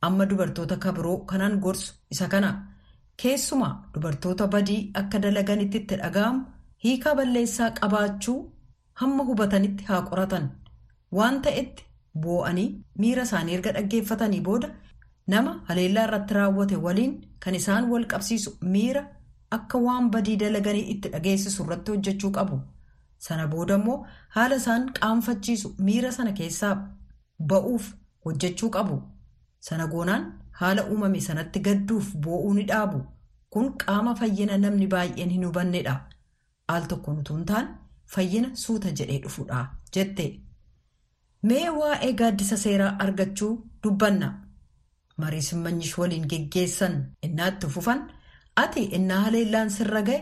Amma 0.07 0.27
dubartoota 0.31 0.77
kabiroo 0.85 1.17
kanan 1.31 1.61
gorsu 1.65 1.95
isa 2.11 2.29
kana. 2.33 2.51
Keessumaa 3.23 3.75
dubartoota 3.95 4.47
badii 4.55 4.81
akka 5.01 5.19
dalaganitti 5.23 5.79
itti 5.83 5.97
dhaga'amu 6.03 6.45
hiikaa 6.85 7.15
balleessaa 7.19 7.71
qabaachuu 7.81 8.39
hamma 9.01 9.23
hubatanitti 9.29 9.85
haa 9.89 10.03
qoratan. 10.11 10.47
Waan 11.19 11.41
ta'etti 11.47 11.85
boo'anii 12.25 12.69
miira 13.03 13.23
isaanii 13.29 13.55
erga 13.59 13.73
dhaggeeffatanii 13.77 14.41
booda 14.49 14.69
nama 15.35 15.53
haleellaa 15.69 16.05
irratti 16.09 16.35
raawwate 16.39 16.77
waliin 16.87 17.13
kan 17.45 17.55
isaan 17.61 17.89
wal 17.91 18.07
qabsiisu 18.13 18.53
miira 18.75 19.03
akka 19.57 19.79
waan 19.87 20.11
badii 20.15 20.37
dalaganii 20.43 20.87
itti 20.95 21.09
dhageessisu 21.15 21.65
irratti 21.65 21.91
hojjechuu 21.95 22.31
qabu. 22.39 22.61
Sana 23.27 23.47
booda 23.53 23.75
immoo 23.81 23.99
haala 24.37 24.57
isaan 24.63 24.87
qaanfachiisu 25.01 25.75
miira 25.89 26.13
sana 26.19 26.33
keessaa 26.41 26.75
ba'uuf 27.53 27.93
hojjechuu 28.25 28.71
qabu. 28.77 28.97
Sana 29.61 29.87
goonaan 29.93 30.25
haala 30.61 30.85
uumame 30.91 31.21
sanatti 31.29 31.61
gadduuf 31.69 32.15
boo'uu 32.27 32.55
ni 32.55 32.65
dhaabu. 32.71 33.01
Kun 33.51 33.73
qaama 33.85 34.15
fayyina 34.21 34.59
namni 34.59 34.87
baay'een 34.95 35.31
hin 35.37 35.45
hubannedha. 35.47 35.95
Al 36.75 36.87
tokko 36.91 37.13
nutuun 37.15 37.45
taan 37.51 37.69
fayyina 38.15 38.49
suuta 38.65 38.91
jedhee 39.01 39.19
dhufudha 39.25 39.65
jette. 39.97 40.27
Mee 41.49 41.69
waa'ee 41.79 42.13
gaaddisa 42.21 42.57
seeraa 42.57 42.97
argachuu 43.05 43.53
dubbanna. 43.83 44.29
Marii 45.21 45.43
simmanyish 45.49 45.99
waliin 45.99 46.27
geggeessan 46.31 46.95
innaa 47.27 47.49
itti 47.53 47.67
fufan 47.75 48.01
ati 48.63 48.83
innaa 48.99 49.21
haleellaan 49.27 49.71
sirra 49.77 50.03
ga'e 50.09 50.19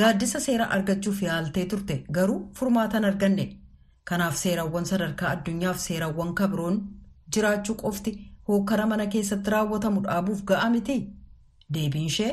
gaaddisa 0.00 0.40
seeraa 0.46 0.70
argachuuf 0.76 1.22
yaaltee 1.22 1.64
turte 1.66 1.96
garuu 2.18 2.40
furmaatan 2.58 3.04
arganne. 3.10 3.46
Kanaaf 4.08 4.36
seerawwan 4.42 4.86
sadarkaa 4.90 5.30
addunyaaf 5.36 5.78
seerawwan 5.86 6.34
kabiroon 6.34 6.76
jiraachuu 7.34 7.74
qofti 7.82 8.12
hokkara 8.48 8.86
mana 8.86 9.06
keessatti 9.06 9.50
raawwatamu 9.50 10.00
dhaabuuf 10.04 10.42
ga'a 10.50 10.70
miti. 10.70 10.98
Deebiin 11.74 12.06
ishee 12.06 12.32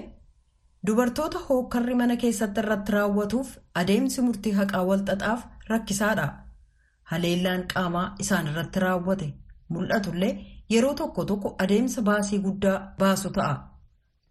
dubartoota 0.88 1.39
hokkarri 1.50 1.96
mana 1.96 2.15
keessatti 2.18 2.60
irratti 2.62 2.92
raawwatuuf 2.92 3.58
adeemsi 3.82 4.22
murtii 4.22 4.51
haqaa 4.60 4.84
walxaxaaf 4.89 5.42
rakkisaadha. 5.70 6.27
Haleellaan 7.12 7.63
qaamaa 7.74 8.05
isaan 8.24 8.47
irratti 8.51 8.79
raawwate 8.83 9.27
mul'atullee 9.74 10.31
yeroo 10.74 10.93
tokko 11.01 11.25
tokko 11.31 11.55
adeemsa 11.63 12.01
baasii 12.01 12.39
guddaa 12.45 12.77
baasu 13.00 13.29
ta'a. 13.38 13.55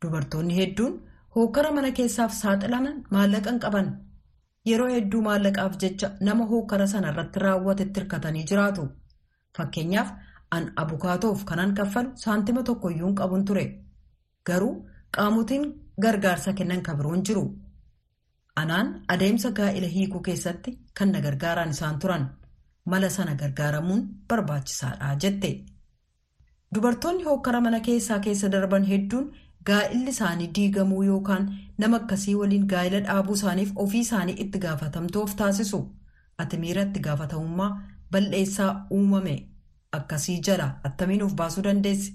Dubartoonni 0.02 0.56
hedduun 0.56 0.94
hokkara 1.36 1.70
mana 1.76 1.90
keessaaf 1.98 2.32
saaxilaman 2.40 2.96
maallaqa 3.10 3.50
hin 3.50 3.60
qaban. 3.64 3.88
Yeroo 4.68 4.88
hedduu 4.94 5.22
maallaqaaf 5.28 5.78
jecha 5.82 6.10
nama 6.20 6.44
hokkara 6.52 6.86
sana 6.92 7.08
irratti 7.14 7.38
raawwatetti 7.46 8.00
hirkatanii 8.00 8.44
jiraatu. 8.50 8.84
Fakkeenyaaf 9.56 10.10
an 10.50 10.70
abukaatoof 10.82 11.44
kanan 11.50 11.74
kaffalu 11.74 12.10
saantima 12.24 12.62
tokkoyyuu 12.62 13.06
hin 13.08 13.14
qabun 13.20 13.44
ture. 13.44 13.66
Garuu 14.46 14.74
qaamotiin 15.16 15.64
gargaarsa 16.02 16.52
kennan 16.52 16.82
kabiroon 16.82 17.22
jiru. 17.28 17.44
Anaan 18.56 18.88
adeemsa 19.08 19.50
gaa'ila 19.58 19.86
hiikuu 19.96 20.20
keessatti 20.20 20.78
kan 20.98 21.12
na 21.12 21.20
gargaaraan 21.20 21.70
isaan 21.70 21.98
turan. 21.98 22.24
Mala 22.92 23.08
sana 23.10 23.34
gargaaramuun 23.34 24.02
barbaachisaadha 24.28 25.14
jette. 25.24 25.50
Dubartoonni 26.74 27.24
hokkara 27.24 27.60
mana 27.60 27.80
keessaa 27.80 28.18
keessa 28.26 28.48
darban 28.52 28.84
hedduun 28.90 29.30
gaa'illi 29.70 30.10
isaanii 30.14 30.48
diigamuu 30.58 31.02
yookaan 31.02 31.46
nama 31.78 31.96
akkasii 32.02 32.34
waliin 32.40 32.66
gaa'ila 32.72 33.00
dhaabuu 33.06 33.34
isaaniif 33.40 33.70
ofii 33.84 34.00
isaanii 34.06 34.34
itti 34.44 34.58
gaafatamtoof 34.64 35.34
taasisu. 35.36 35.80
Ati 36.38 36.56
miira 36.64 36.82
itti 36.88 37.00
gaafatamummaa 37.06 37.70
bal'eessaa 38.12 38.72
uumame 38.96 39.34
akkasii 39.98 40.40
jala 40.48 40.66
attamiin 40.88 41.22
of 41.28 41.34
baasuu 41.40 41.64
dandeessi. 41.68 42.12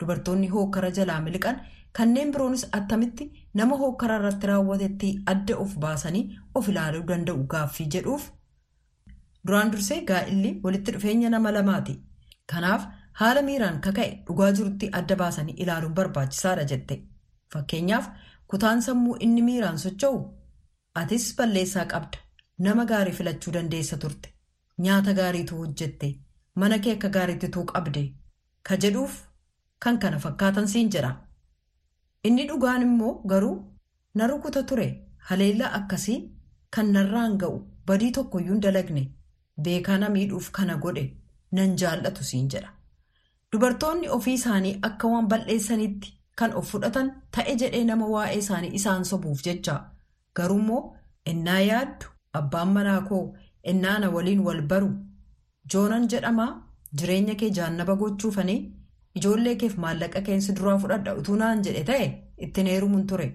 Dubartoonni 0.00 0.48
hokkara 0.56 0.90
jalaa 0.98 1.20
miliqan 1.20 1.60
kanneen 1.98 2.32
biroonis 2.32 2.66
attamitti 2.72 3.30
nama 3.54 3.76
hokkara 3.84 4.18
irratti 4.20 4.46
raawwatetti 4.52 5.14
adda 5.34 5.56
of 5.64 5.74
baasanii 5.86 6.26
of 6.54 6.68
ilaaluu 6.68 7.02
danda'u 7.08 7.46
gaaffii 7.54 7.88
jedhuuf. 7.96 8.28
Duraan 9.46 9.70
dursee 9.72 10.00
gaa'illi 10.10 10.50
walitti 10.64 10.92
dhufeenya 10.94 11.30
nama 11.30 11.52
lamaati. 11.56 11.94
Kanaaf 12.52 12.82
haala 13.20 13.42
miiraan 13.42 13.80
kaka'e 13.86 14.10
dhugaa 14.26 14.50
jirutti 14.58 14.88
adda 14.98 15.16
baasanii 15.22 15.54
ilaaluun 15.64 15.94
barbaachisaadha 15.94 16.64
jette. 16.72 16.96
Fakkeenyaaf 17.52 18.08
kutaan 18.50 18.82
sammuu 18.82 19.16
inni 19.26 19.42
miiraan 19.48 19.78
socho'u 19.84 20.18
atis 21.02 21.28
balleessaa 21.36 21.84
qabda. 21.92 22.18
Nama 22.58 22.84
gaarii 22.84 23.12
filachuu 23.18 23.52
dandeessa 23.54 23.96
turte. 23.96 24.28
Nyaata 24.78 25.12
gaariitu 25.14 25.56
hojjette. 25.56 26.08
Mana 26.54 26.78
kee 26.78 26.92
akka 26.96 27.08
gaariittituu 27.16 27.64
qabde. 27.72 28.02
Ka 28.68 28.76
jedhuuf 28.76 29.14
kan 29.78 29.98
kana 29.98 30.18
fakkaatan 30.18 30.68
siin 30.68 30.90
jedha. 30.92 31.12
Inni 32.24 32.44
dhugaan 32.48 32.82
immoo 32.82 33.14
garuu 33.32 33.56
na 34.14 34.26
rukuta 34.26 34.62
ture. 34.62 34.88
Haleellaa 35.28 35.72
akkasii 35.78 36.18
kan 36.76 36.92
narraan 36.92 37.38
ga'u 37.38 37.56
badii 37.86 38.12
tokkoyyuu 38.12 38.52
hin 38.54 38.62
dalagne. 38.62 39.02
Beekaa 39.64 39.98
na 39.98 40.08
miidhuuf 40.14 40.50
kana 40.58 40.76
godhe 40.84 41.04
nan 41.58 41.76
jaallatu 41.82 42.24
siin 42.30 42.48
jedha. 42.54 42.70
Dubartoonni 43.52 44.08
ofii 44.16 44.34
isaanii 44.40 44.78
akka 44.88 45.08
waan 45.12 45.28
bal'eessanitti 45.32 46.12
kan 46.38 46.52
of 46.60 46.70
fudhatan 46.72 47.08
ta'e 47.36 47.54
jedhee 47.62 47.84
nama 47.84 48.06
waa'ee 48.14 48.38
isaanii 48.42 48.70
isaan 48.80 49.04
sobuuf 49.10 49.42
jecha. 49.46 49.74
Garuummoo 50.36 50.82
innaa 51.32 51.60
yaaddu 51.70 52.06
abbaan 52.40 52.68
manaa 52.76 53.00
koo 53.08 53.22
innaa 53.72 53.98
na 53.98 54.10
waliin 54.16 54.44
wal 54.46 54.62
baru. 54.72 54.90
Joonan 55.72 56.08
jedhamaa 56.12 56.50
jireenya 56.98 57.34
kee 57.40 57.50
jaannaba 57.58 57.96
gochuufanii 58.02 58.60
ijoollee 59.18 59.56
keef 59.62 59.76
maallaqa 59.84 60.20
keensi 60.28 60.52
duraa 60.60 60.78
fudhadha 60.84 61.14
utuu 61.20 61.36
naan 61.42 61.62
jedhe 61.66 61.84
ta'e 61.90 62.06
ittiin 62.46 62.66
heerumuun 62.72 63.06
ture. 63.06 63.28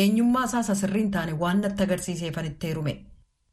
Eenyummaa 0.00 0.44
isaas 0.48 0.70
asirriin 0.74 1.10
taane 1.10 1.32
waan 1.42 1.60
natti 1.64 1.82
agarsiiseefan 1.82 2.46
itti 2.52 2.66
heerume. 2.66 2.94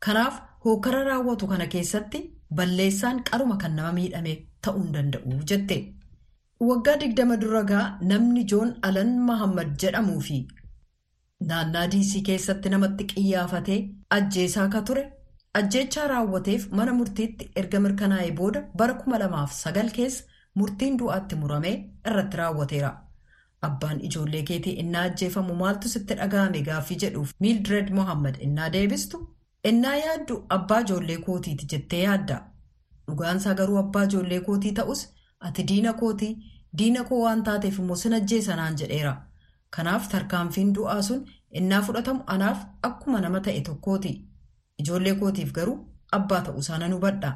Kanaaf 0.06 0.36
hokkara 0.70 1.04
raawwatu 1.10 1.48
kana 1.52 1.68
keessatti 1.74 2.20
balleessaan 2.60 3.24
qaruma 3.30 3.58
kan 3.64 3.76
nama 3.80 3.92
miidhame 3.98 4.34
ta'uu 4.68 4.84
hin 4.84 4.94
danda'u 4.96 5.40
jette. 5.52 5.78
Waggaa 6.68 6.98
digdama 7.02 7.38
dura 7.42 7.64
gaa 7.72 7.86
namni 8.12 8.44
Joon 8.52 8.72
Alan 8.90 9.12
Mahammad 9.30 9.76
jedhamuu 9.84 10.22
fi 10.28 10.38
naannaa 11.50 11.88
diisii 11.94 12.22
keessatti 12.30 12.70
namatti 12.74 13.06
qiyyaafatee 13.12 13.78
ajjeesaa 14.18 14.68
ka 14.76 14.82
ture 14.90 15.04
ajjeechaa 15.60 16.08
raawwateef 16.14 16.66
mana 16.80 16.94
murtiitti 17.02 17.50
erga 17.62 17.80
mirkanaa'ee 17.86 18.32
booda 18.40 18.64
bara 18.82 18.94
2009 19.04 19.92
keessa 20.00 20.24
murtiin 20.62 20.98
du'aatti 21.02 21.36
muramee 21.44 21.76
irratti 22.10 22.38
raawwateera. 22.42 22.92
Abbaan 23.68 24.02
ijoollee 24.10 24.44
keetii 24.50 24.74
innaa 24.84 25.04
ajjeefamu 25.12 25.56
maaltu 25.62 25.90
sitti 25.94 26.14
dhaga'ame 26.20 26.62
gaaffii 26.68 26.98
jedhuuf 27.04 27.32
Miildireed 27.46 27.90
Mohaammed 28.00 28.36
innaa 28.48 28.70
deebistu 28.76 29.22
innaa 29.70 29.96
yaaddu 29.96 30.36
abbaa 30.56 30.80
ijoollee 30.86 31.18
kootiiti 31.28 31.66
jettee 31.72 32.02
yaadda. 32.04 32.38
Dhugaansaa 33.08 33.54
garuu 33.62 33.78
abbaa 33.84 34.04
ijoollee 34.10 34.40
kootii 34.50 34.72
ta'us 34.80 35.02
ati 35.50 35.64
diina 35.72 35.94
kootii 36.02 36.34
diina 36.78 37.04
koo 37.10 37.20
waan 37.24 37.44
taateef 37.50 37.80
immoo 37.80 37.96
sin 37.96 38.14
ajjeesa 38.20 38.56
naan 38.56 38.78
jedheera. 38.82 39.16
Kanaaf 39.76 40.08
tarkaanfiin 40.14 40.74
du'aa 40.76 41.02
sun 41.02 41.26
innaa 41.52 41.82
fudhatamu 41.82 42.24
anaaf 42.36 42.64
akkuma 42.90 43.20
nama 43.22 43.40
ta'e 43.50 43.62
tokkooti. 43.62 44.14
Ijoollee 44.80 45.16
kootiif 45.16 45.52
garuu 45.60 45.78
abbaa 46.12 46.42
ta'uusaa 46.42 46.78
nan 46.86 46.94
hubadha. 46.94 47.32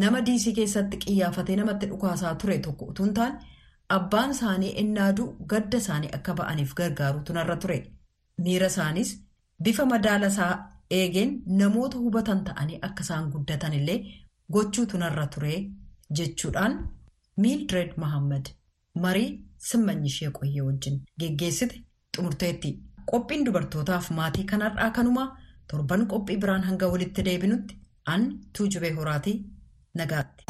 nama 0.00 0.18
diisii 0.24 0.52
keessatti 0.56 0.96
qiyyaafatee 1.02 1.54
namatti 1.58 1.86
dhukaasaa 1.90 2.32
ture 2.40 2.56
tokko 2.64 2.84
utuu 2.90 3.04
hin 3.04 3.12
taane 3.18 3.38
abbaan 3.96 4.30
isaanii 4.34 4.72
ennaaduu 4.82 5.28
gadda 5.52 5.78
isaanii 5.82 6.10
akka 6.16 6.34
ba'aniif 6.40 6.74
gargaaruutu 6.80 7.32
narra 7.36 7.56
ture. 7.62 7.78
Miira 8.46 8.66
isaanis 8.72 9.12
bifa 9.68 9.86
madaalasaa 9.92 10.50
eegeen 10.96 11.32
namoota 11.60 11.98
hubatan 12.04 12.44
ta'anii 12.44 12.78
akka 12.88 13.02
isaan 13.06 13.30
guddatan 13.32 13.72
illee 13.78 13.98
gochuutu 14.56 14.98
narra 15.02 15.26
ture 15.34 15.54
jechuudhaan 16.20 16.76
miildireed 17.44 17.92
Mohaammed 18.02 18.46
marii 19.04 19.28
simmanyi 19.70 20.06
ishee 20.12 20.30
qoyyee 20.38 20.62
wajjin 20.68 20.96
geggeessite 21.20 21.76
xumurteetti. 22.16 22.70
Qophiin 23.10 23.44
dubartootaaf 23.46 24.10
maatii 24.20 24.44
kanarraa 24.52 24.90
kanumaa 24.96 25.28
torban 25.70 26.06
qophii 26.12 26.36
biraan 26.42 26.62
hanga 26.70 26.86
walitti 26.94 27.24
deebinutti 27.28 27.78
an 28.14 28.26
tuujubee 28.58 28.92
horaatii 28.98 29.36
nagaatti. 29.94 30.44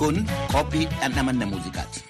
Kun 0.00 0.16
qophii 0.52 0.86
dhandhamanna 1.00 1.46
muuziqaati. 1.50 2.00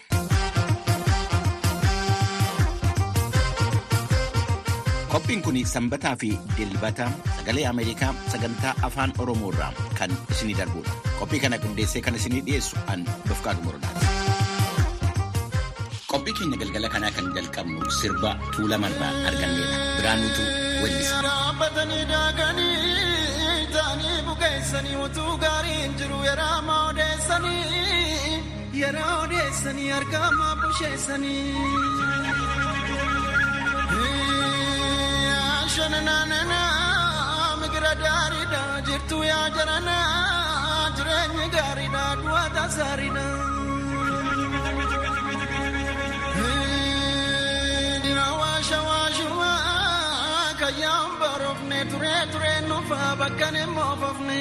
Qophiin 5.11 5.43
kun 5.43 5.57
sanbataa 5.67 6.17
fi 6.17 6.39
dilbata 6.57 7.11
sagalee 7.39 7.67
Ameerikaa 7.67 8.15
sagantaa 8.33 8.75
afaan 8.83 9.13
Oromoo 9.19 9.51
irraa 9.53 9.73
kan 9.99 10.11
isinii 10.31 10.55
darbudha. 10.59 10.93
Qophii 11.19 11.41
kana 11.41 11.59
qindeessee 11.59 12.03
kan 12.03 12.15
isinii 12.15 12.43
dhiyeessu 12.47 12.77
an 12.87 13.03
Dofqaadu 13.29 13.63
Morodaati. 13.67 14.07
Qophii 16.11 16.35
keenya 16.39 16.57
galgala 16.63 16.89
kanaa 16.95 17.11
kan 17.17 17.27
jalqabnu 17.35 17.91
sirba 18.01 18.31
tuulamarraa 18.57 19.13
arganneedha. 19.29 19.79
Biraanuutu 19.99 20.43
jiru 25.99 26.19
yeroo 26.25 26.83
odeessanii 26.89 27.61
odeessanii 29.25 29.91
argama 29.93 30.49
busheessanii. 30.63 32.50
Shananaanana 35.85 36.61
migira 37.61 37.93
gaariidha 38.03 38.63
jirtu 38.89 39.19
yaa 39.31 39.47
jarana 39.57 39.95
jireenyi 40.97 41.47
gaariidha 41.55 42.03
du'a 42.23 42.43
tasaariidha. 42.57 43.25
Dina 48.05 48.27
waasha 48.41 48.79
waashuma 48.89 49.51
kayyaan 50.61 51.11
barofne 51.23 51.81
ture 51.93 52.15
ture 52.33 52.53
nufa 52.69 53.01
bakka 53.21 53.49
ne 53.57 53.63
moofofne. 53.77 54.41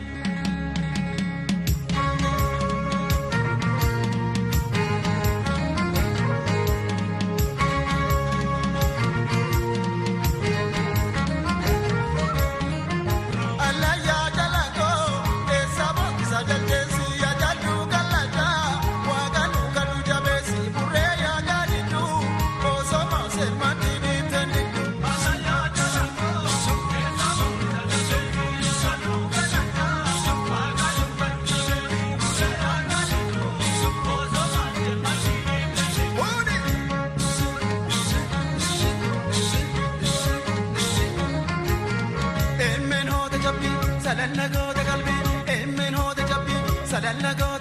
Qophii 46.91 47.60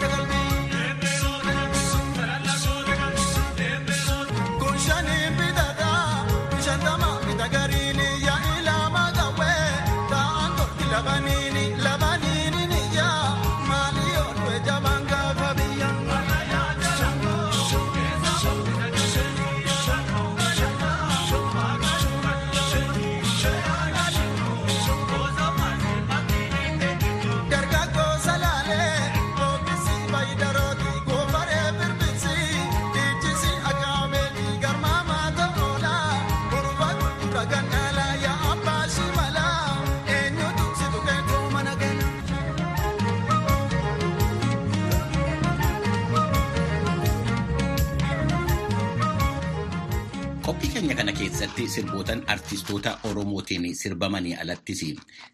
keessatti 51.60 51.80
sirbootaan 51.80 52.22
artistoota 52.26 52.98
Oromootiin 53.04 53.76
sirbamanii 53.76 54.34
alattis 54.36 54.80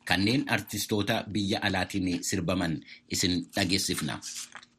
kanneen 0.05 0.45
artistoota 0.51 1.25
biyya 1.33 1.59
alaatiin 1.63 2.25
sirbaman 2.25 2.81
isin 3.11 3.47
dhageessifna. 3.57 4.19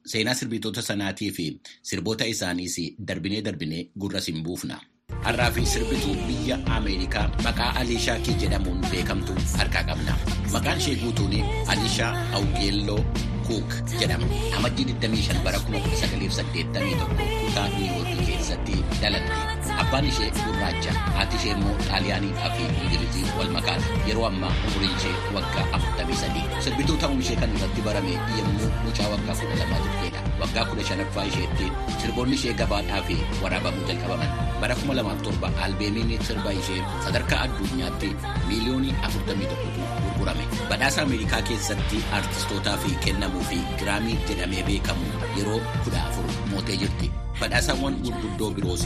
Seenaa 0.05 0.33
sirbitoota 0.33 0.81
sanaatii 0.81 1.31
fi 1.31 1.61
sirboota 1.83 2.23
isaaniis 2.25 2.75
darbinee 3.07 3.41
darbinee 3.45 3.85
gurra 3.99 4.21
siin 4.21 4.43
buufna. 4.43 4.79
Har'aa 5.23 5.51
fi 5.51 5.65
sirbituu 5.65 6.15
biyya 6.27 6.59
Ameerikaa 6.65 7.27
maqaa 7.43 7.71
Aliishaa 7.79 8.19
Kii 8.19 8.35
jedhamuun 8.41 8.81
beekamtu 8.91 9.33
harkaa 9.57 9.83
qabna. 9.83 10.17
Maqaan 10.51 10.77
ishee 10.77 10.95
guutuun 10.95 11.31
Aliishaa 11.67 12.11
Awgeelloo 12.33 12.99
Kuuk 13.47 13.69
jedhama. 13.99 14.27
Amajjii 14.59 14.85
25 14.99 15.39
bara 15.43 15.57
1981 15.71 17.07
kutaa 17.47 17.67
Niiwoorkii 17.77 18.25
keessatti 18.27 18.75
dhalatte. 19.01 19.33
Abbaan 19.81 20.05
ishee 20.09 20.27
gurraacha, 20.35 20.91
haati 21.15 21.35
ishee 21.39 21.51
immoo 21.55 21.75
xaaliyaanii 21.87 22.33
fi 22.55 22.63
ingilizii 22.83 23.25
wal 23.39 23.51
makaadha. 23.55 23.87
Yeroo 24.07 24.25
ammaa 24.29 24.51
umuriin 24.67 24.95
ishee 24.97 25.13
waggaa 25.35 25.65
43. 25.77 26.61
Sirbituu 26.65 26.97
ta'uun 27.03 27.21
ishee 27.23 27.35
kan 27.39 27.55
irratti 27.59 27.81
barame 27.87 28.13
yommuu 28.39 28.69
mucaa 28.85 29.07
waggaa 29.13 29.35
12 29.43 29.79
turteedha. 29.85 30.19
Waggaa 30.41 30.65
15ffaa 30.73 31.25
isheetti 31.31 31.71
sirboonni 32.01 32.35
ishee 32.41 32.53
gabaadhaa 32.63 33.01
fi 33.07 33.15
waraabamuu 33.43 33.87
jalqabaman. 33.91 34.29
Bara 34.61 34.75
2007 34.83 35.63
albeemiin 35.69 36.19
sirba 36.27 36.51
ishee 36.61 36.81
sadarkaa 37.05 37.41
addunyaatti 37.47 38.09
miiliyoonii 38.47 38.95
41tu 39.07 40.06
gurgurame. 40.27 40.69
Badhaasa 40.69 41.01
Ameerikaa 41.03 41.41
keessatti 41.41 42.03
artistootaa 42.11 42.77
fi 42.77 42.95
kennamuu 43.05 43.43
fi 43.49 43.59
giraamii 43.79 44.17
jedhamee 44.29 44.63
beekamu 44.63 45.05
yeroo 45.37 45.61
14 45.85 46.49
mootee 46.51 46.77
jirti. 46.77 47.11
Badhaasawwan 47.39 47.95
gurguddoo 48.03 48.51
biroos 48.51 48.85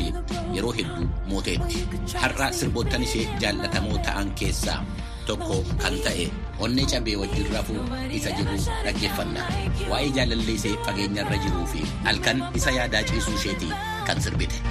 yeroo 0.54 0.72
hedduu 0.72 1.08
mooteetti. 1.28 1.88
Har'a 2.18 2.52
sirboottan 2.52 3.04
ishee 3.04 3.28
jaallatamoo 3.40 3.98
ta'an 3.98 4.32
keessaa 4.36 4.84
tokko 5.26 5.64
kan 5.82 5.98
ta'e 6.04 6.28
onnee 6.60 6.86
cabee 6.86 7.16
wajjin 7.24 7.48
rafuu 7.54 7.86
isa 8.12 8.32
jiru 8.38 8.58
dhaggeeffanna. 8.86 9.42
Waa'ee 9.90 10.10
jaalallee 10.20 10.56
ishee 10.60 10.76
fageenyarra 10.86 11.38
jiruu 11.46 11.66
fi 11.76 11.86
halkan 12.10 12.44
isa 12.56 12.72
yaadaa 12.80 13.04
ciisuu 13.04 13.34
isheetii 13.42 13.74
kan 14.08 14.22
sirbite. 14.22 14.62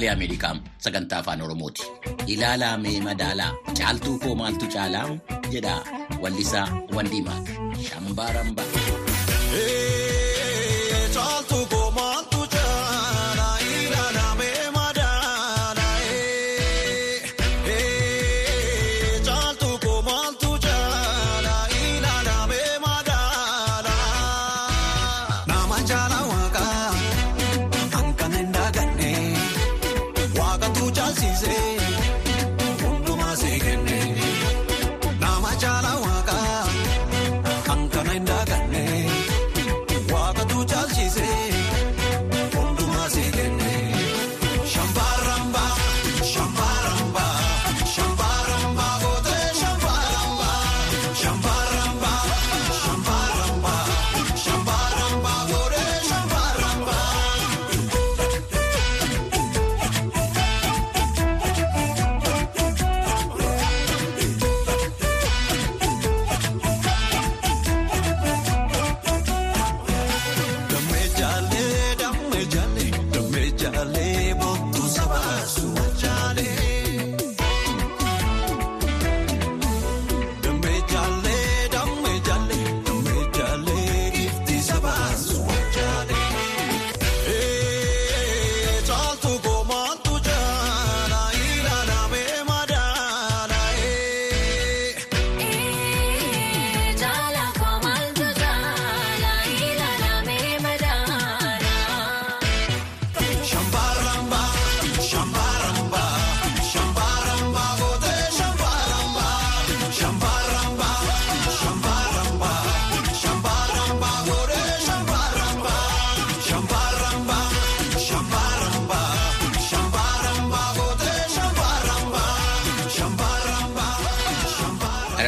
Sagalee 0.00 0.12
Ameerikaa 0.16 0.56
sagantaa 0.78 1.18
afaan 1.20 1.42
Oromooti. 1.42 1.82
Ilaalaa 2.26 2.76
mee 2.84 3.00
madaalaa 3.04 3.52
caaltuu 3.78 4.16
koo 4.18 4.34
maaltu 4.34 4.66
caalaa 4.74 5.08
jedha 5.52 5.74
wallisaa 6.22 6.66
Wandimaak 6.94 7.46
Shambaarambaa. 7.88 8.68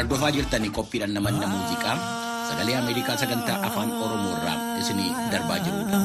Hordofaa 0.03 0.31
jirtanii 0.35 0.71
qophiidhaan 0.77 1.13
namanna 1.17 1.47
muuziqaa 1.51 1.95
sagalee 2.49 2.75
Ameerikaa 2.79 3.15
sagantaa 3.21 3.59
afaan 3.69 3.91
Oromoo 4.05 4.33
irraa 4.39 4.57
isinii 4.81 5.11
darbaa 5.35 5.59
jirudha. 5.67 5.99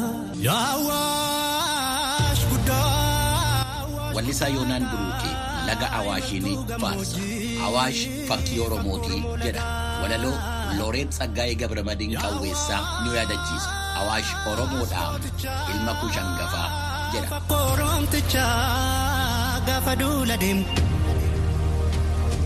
Wallisaa 4.17 4.49
Yoonaan 4.55 4.85
Buruukee 4.91 5.33
laga 5.69 5.87
Awaashiin 6.01 6.45
faarsa. 6.83 7.17
Awaash 7.69 8.03
fakkii 8.29 8.59
Oromootii 8.67 9.19
jedha. 9.43 9.63
Walaloo 10.03 10.35
Looreet 10.79 11.09
Tsaggaayee 11.17 11.55
Gabramadiin 11.63 12.13
Qawweessaa 12.21 12.81
nu 13.05 13.15
yaadachiisa. 13.17 13.69
Awaash 14.03 14.31
Oromoodhaa 14.53 15.09
ilma 15.73 15.93
kushangafaa 16.03 16.69
jedha. 17.13 17.41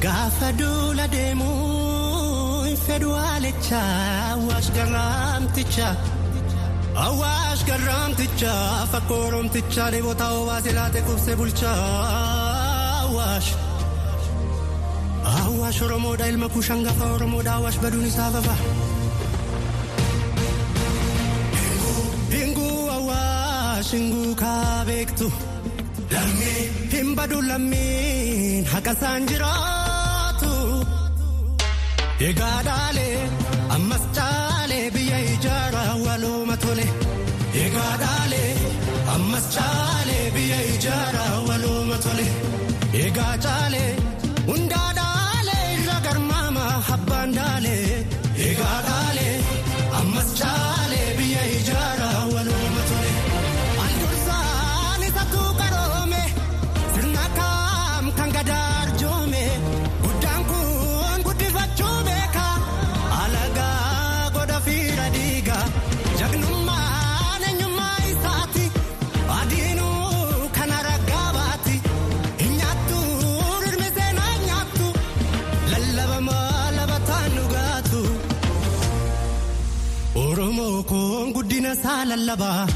Gaafa 0.03 0.49
duula 0.59 1.05
deemuu 1.13 2.75
fedhu 2.85 3.09
haalicha 3.23 3.81
awwaash 4.33 4.69
garraamticha 4.77 5.89
awwaash 7.05 7.63
garraamticha 7.69 8.53
fakkoo 8.93 9.19
oromticha 9.27 9.85
dheebota 9.95 10.25
obaase 10.39 10.71
laate 10.77 10.99
kubse 11.09 11.31
bulcha 11.41 11.71
awwaash 13.03 13.49
awwaash 15.43 15.79
oromoodha 15.87 16.25
ilma 16.33 16.47
kushangafa 16.55 17.05
oromoodha 17.17 17.51
awwaash 17.57 17.79
baduun 17.83 18.05
isaa 18.11 18.31
fafa. 18.37 18.55
Hinguu 22.35 22.79
awwaash 22.97 23.91
hinguu 23.97 24.33
kaa 24.43 24.85
beektu 24.89 25.27
hin 26.95 27.09
badu 27.19 27.37
lammiin 27.51 28.65
haqa 28.73 28.93
isaan 28.97 29.23
dhaalee 32.29 33.29
ammas 33.75 34.01
caalee 34.15 34.91
biyya 34.93 35.17
ijaaraa 35.33 35.95
walooma 36.05 36.55
tole. 36.63 36.85
Egaa 37.63 37.93
dhaalee 38.01 38.55
ammas 39.15 39.45
caalee 39.55 40.31
biyya 40.35 40.59
ijaaraa 40.73 41.41
walooma 41.47 41.97
tole. 42.05 42.27
Egaa 43.05 43.37
caalee 43.45 43.95
hundaa 44.47 44.89
dhaalee 44.99 45.65
irra 45.77 45.97
garmaama 46.05 46.65
abbaan 46.95 47.33
dhaalee. 47.37 47.80
Lallabaa. 82.11 82.67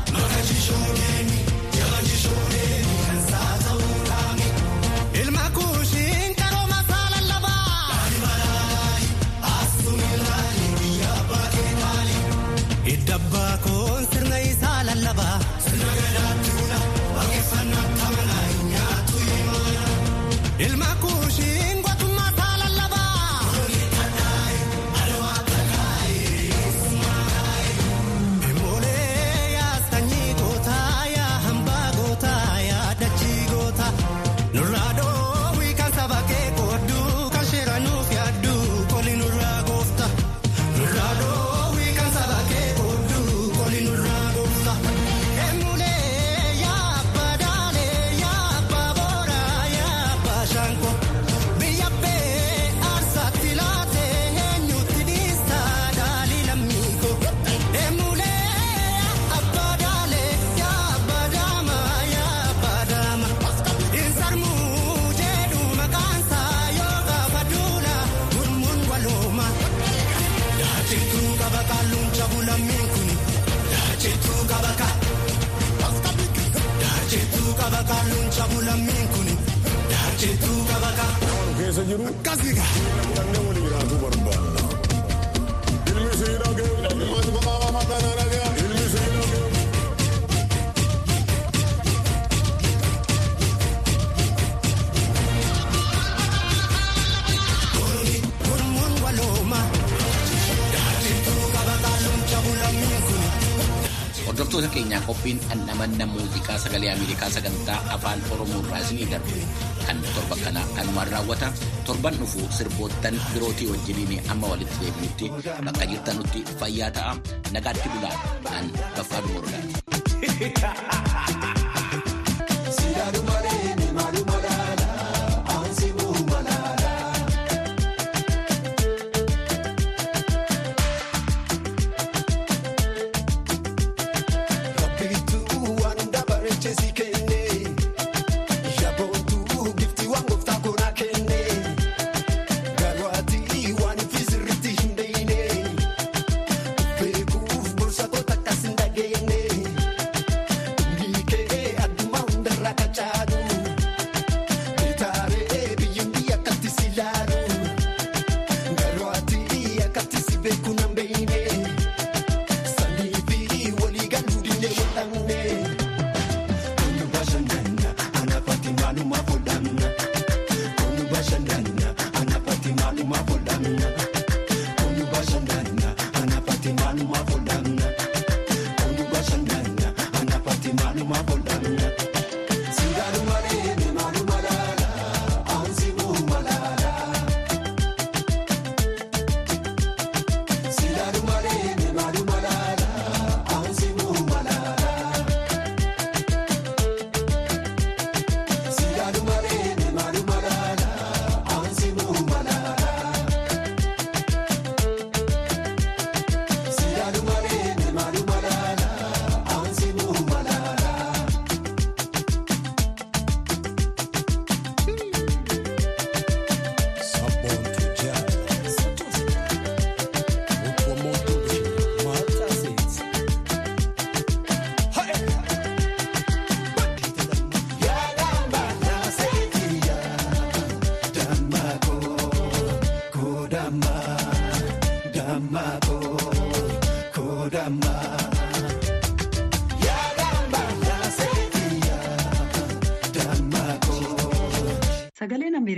Hordoftoota 104.36 104.67
keenyaa 104.67 105.02
qophiin 105.02 105.38
dhandhamanna 105.50 106.06
muuziqaa 106.06 106.58
sagalee 106.63 106.89
Ameerikaa 106.93 107.30
sagantaa 107.36 107.78
afaan 107.98 108.24
Oromoo 108.36 108.60
irraa 108.63 108.82
isinii 108.84 109.08
darbu 109.12 109.38
kan 109.86 110.02
torba 110.15 110.36
kana 110.43 110.63
kanumaan 110.80 111.08
raawwata. 111.13 111.52
Torban 111.88 112.19
dhufu 112.19 112.43
sirboottan 112.58 113.21
birootii 113.34 113.69
wajjiniin 113.71 114.28
amma 114.36 114.52
walitti 114.52 114.82
deebinutti 114.82 115.32
bakka 115.69 115.86
jirtanutti 115.93 116.43
fayyaa 116.60 116.91
ta'a. 117.00 117.15
Nagaatti 117.56 117.88
bulaa 117.95 118.15
an 118.60 118.65
baffaa 118.98 119.21
dumurdaati. 119.28 119.76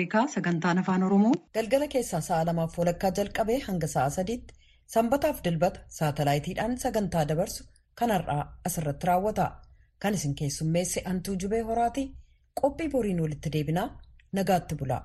Ameerikaa 0.07 0.33
sagantaan 0.33 0.77
afaan 0.79 1.03
Oromoo 1.03 1.31
galgala 1.53 1.87
keessaa 1.93 2.19
sa'a 2.27 2.45
lamaaf 2.47 2.77
walakkaa 2.79 3.09
jalqabee 3.17 3.57
hanga 3.63 3.87
sa'a 3.93 4.09
sadiitti 4.09 4.53
sanbataaf 4.93 5.41
dilbata 5.47 5.79
saatalaayitiidhaan 5.97 6.77
sagantaa 6.83 7.23
dabarsu 7.31 7.63
kan 7.95 8.11
har'aa 8.15 8.43
asirratti 8.69 9.07
raawwata. 9.09 9.47
Kan 9.99 10.13
isin 10.13 10.35
keessummeesse 10.35 11.01
Antuu 11.11 11.35
Jubee 11.43 11.61
Horaatii 11.61 12.05
qophii 12.61 12.89
boriin 12.93 13.19
walitti 13.21 13.51
deebinaa 13.57 13.89
nagaatti 14.39 14.75
bulaa. 14.75 15.01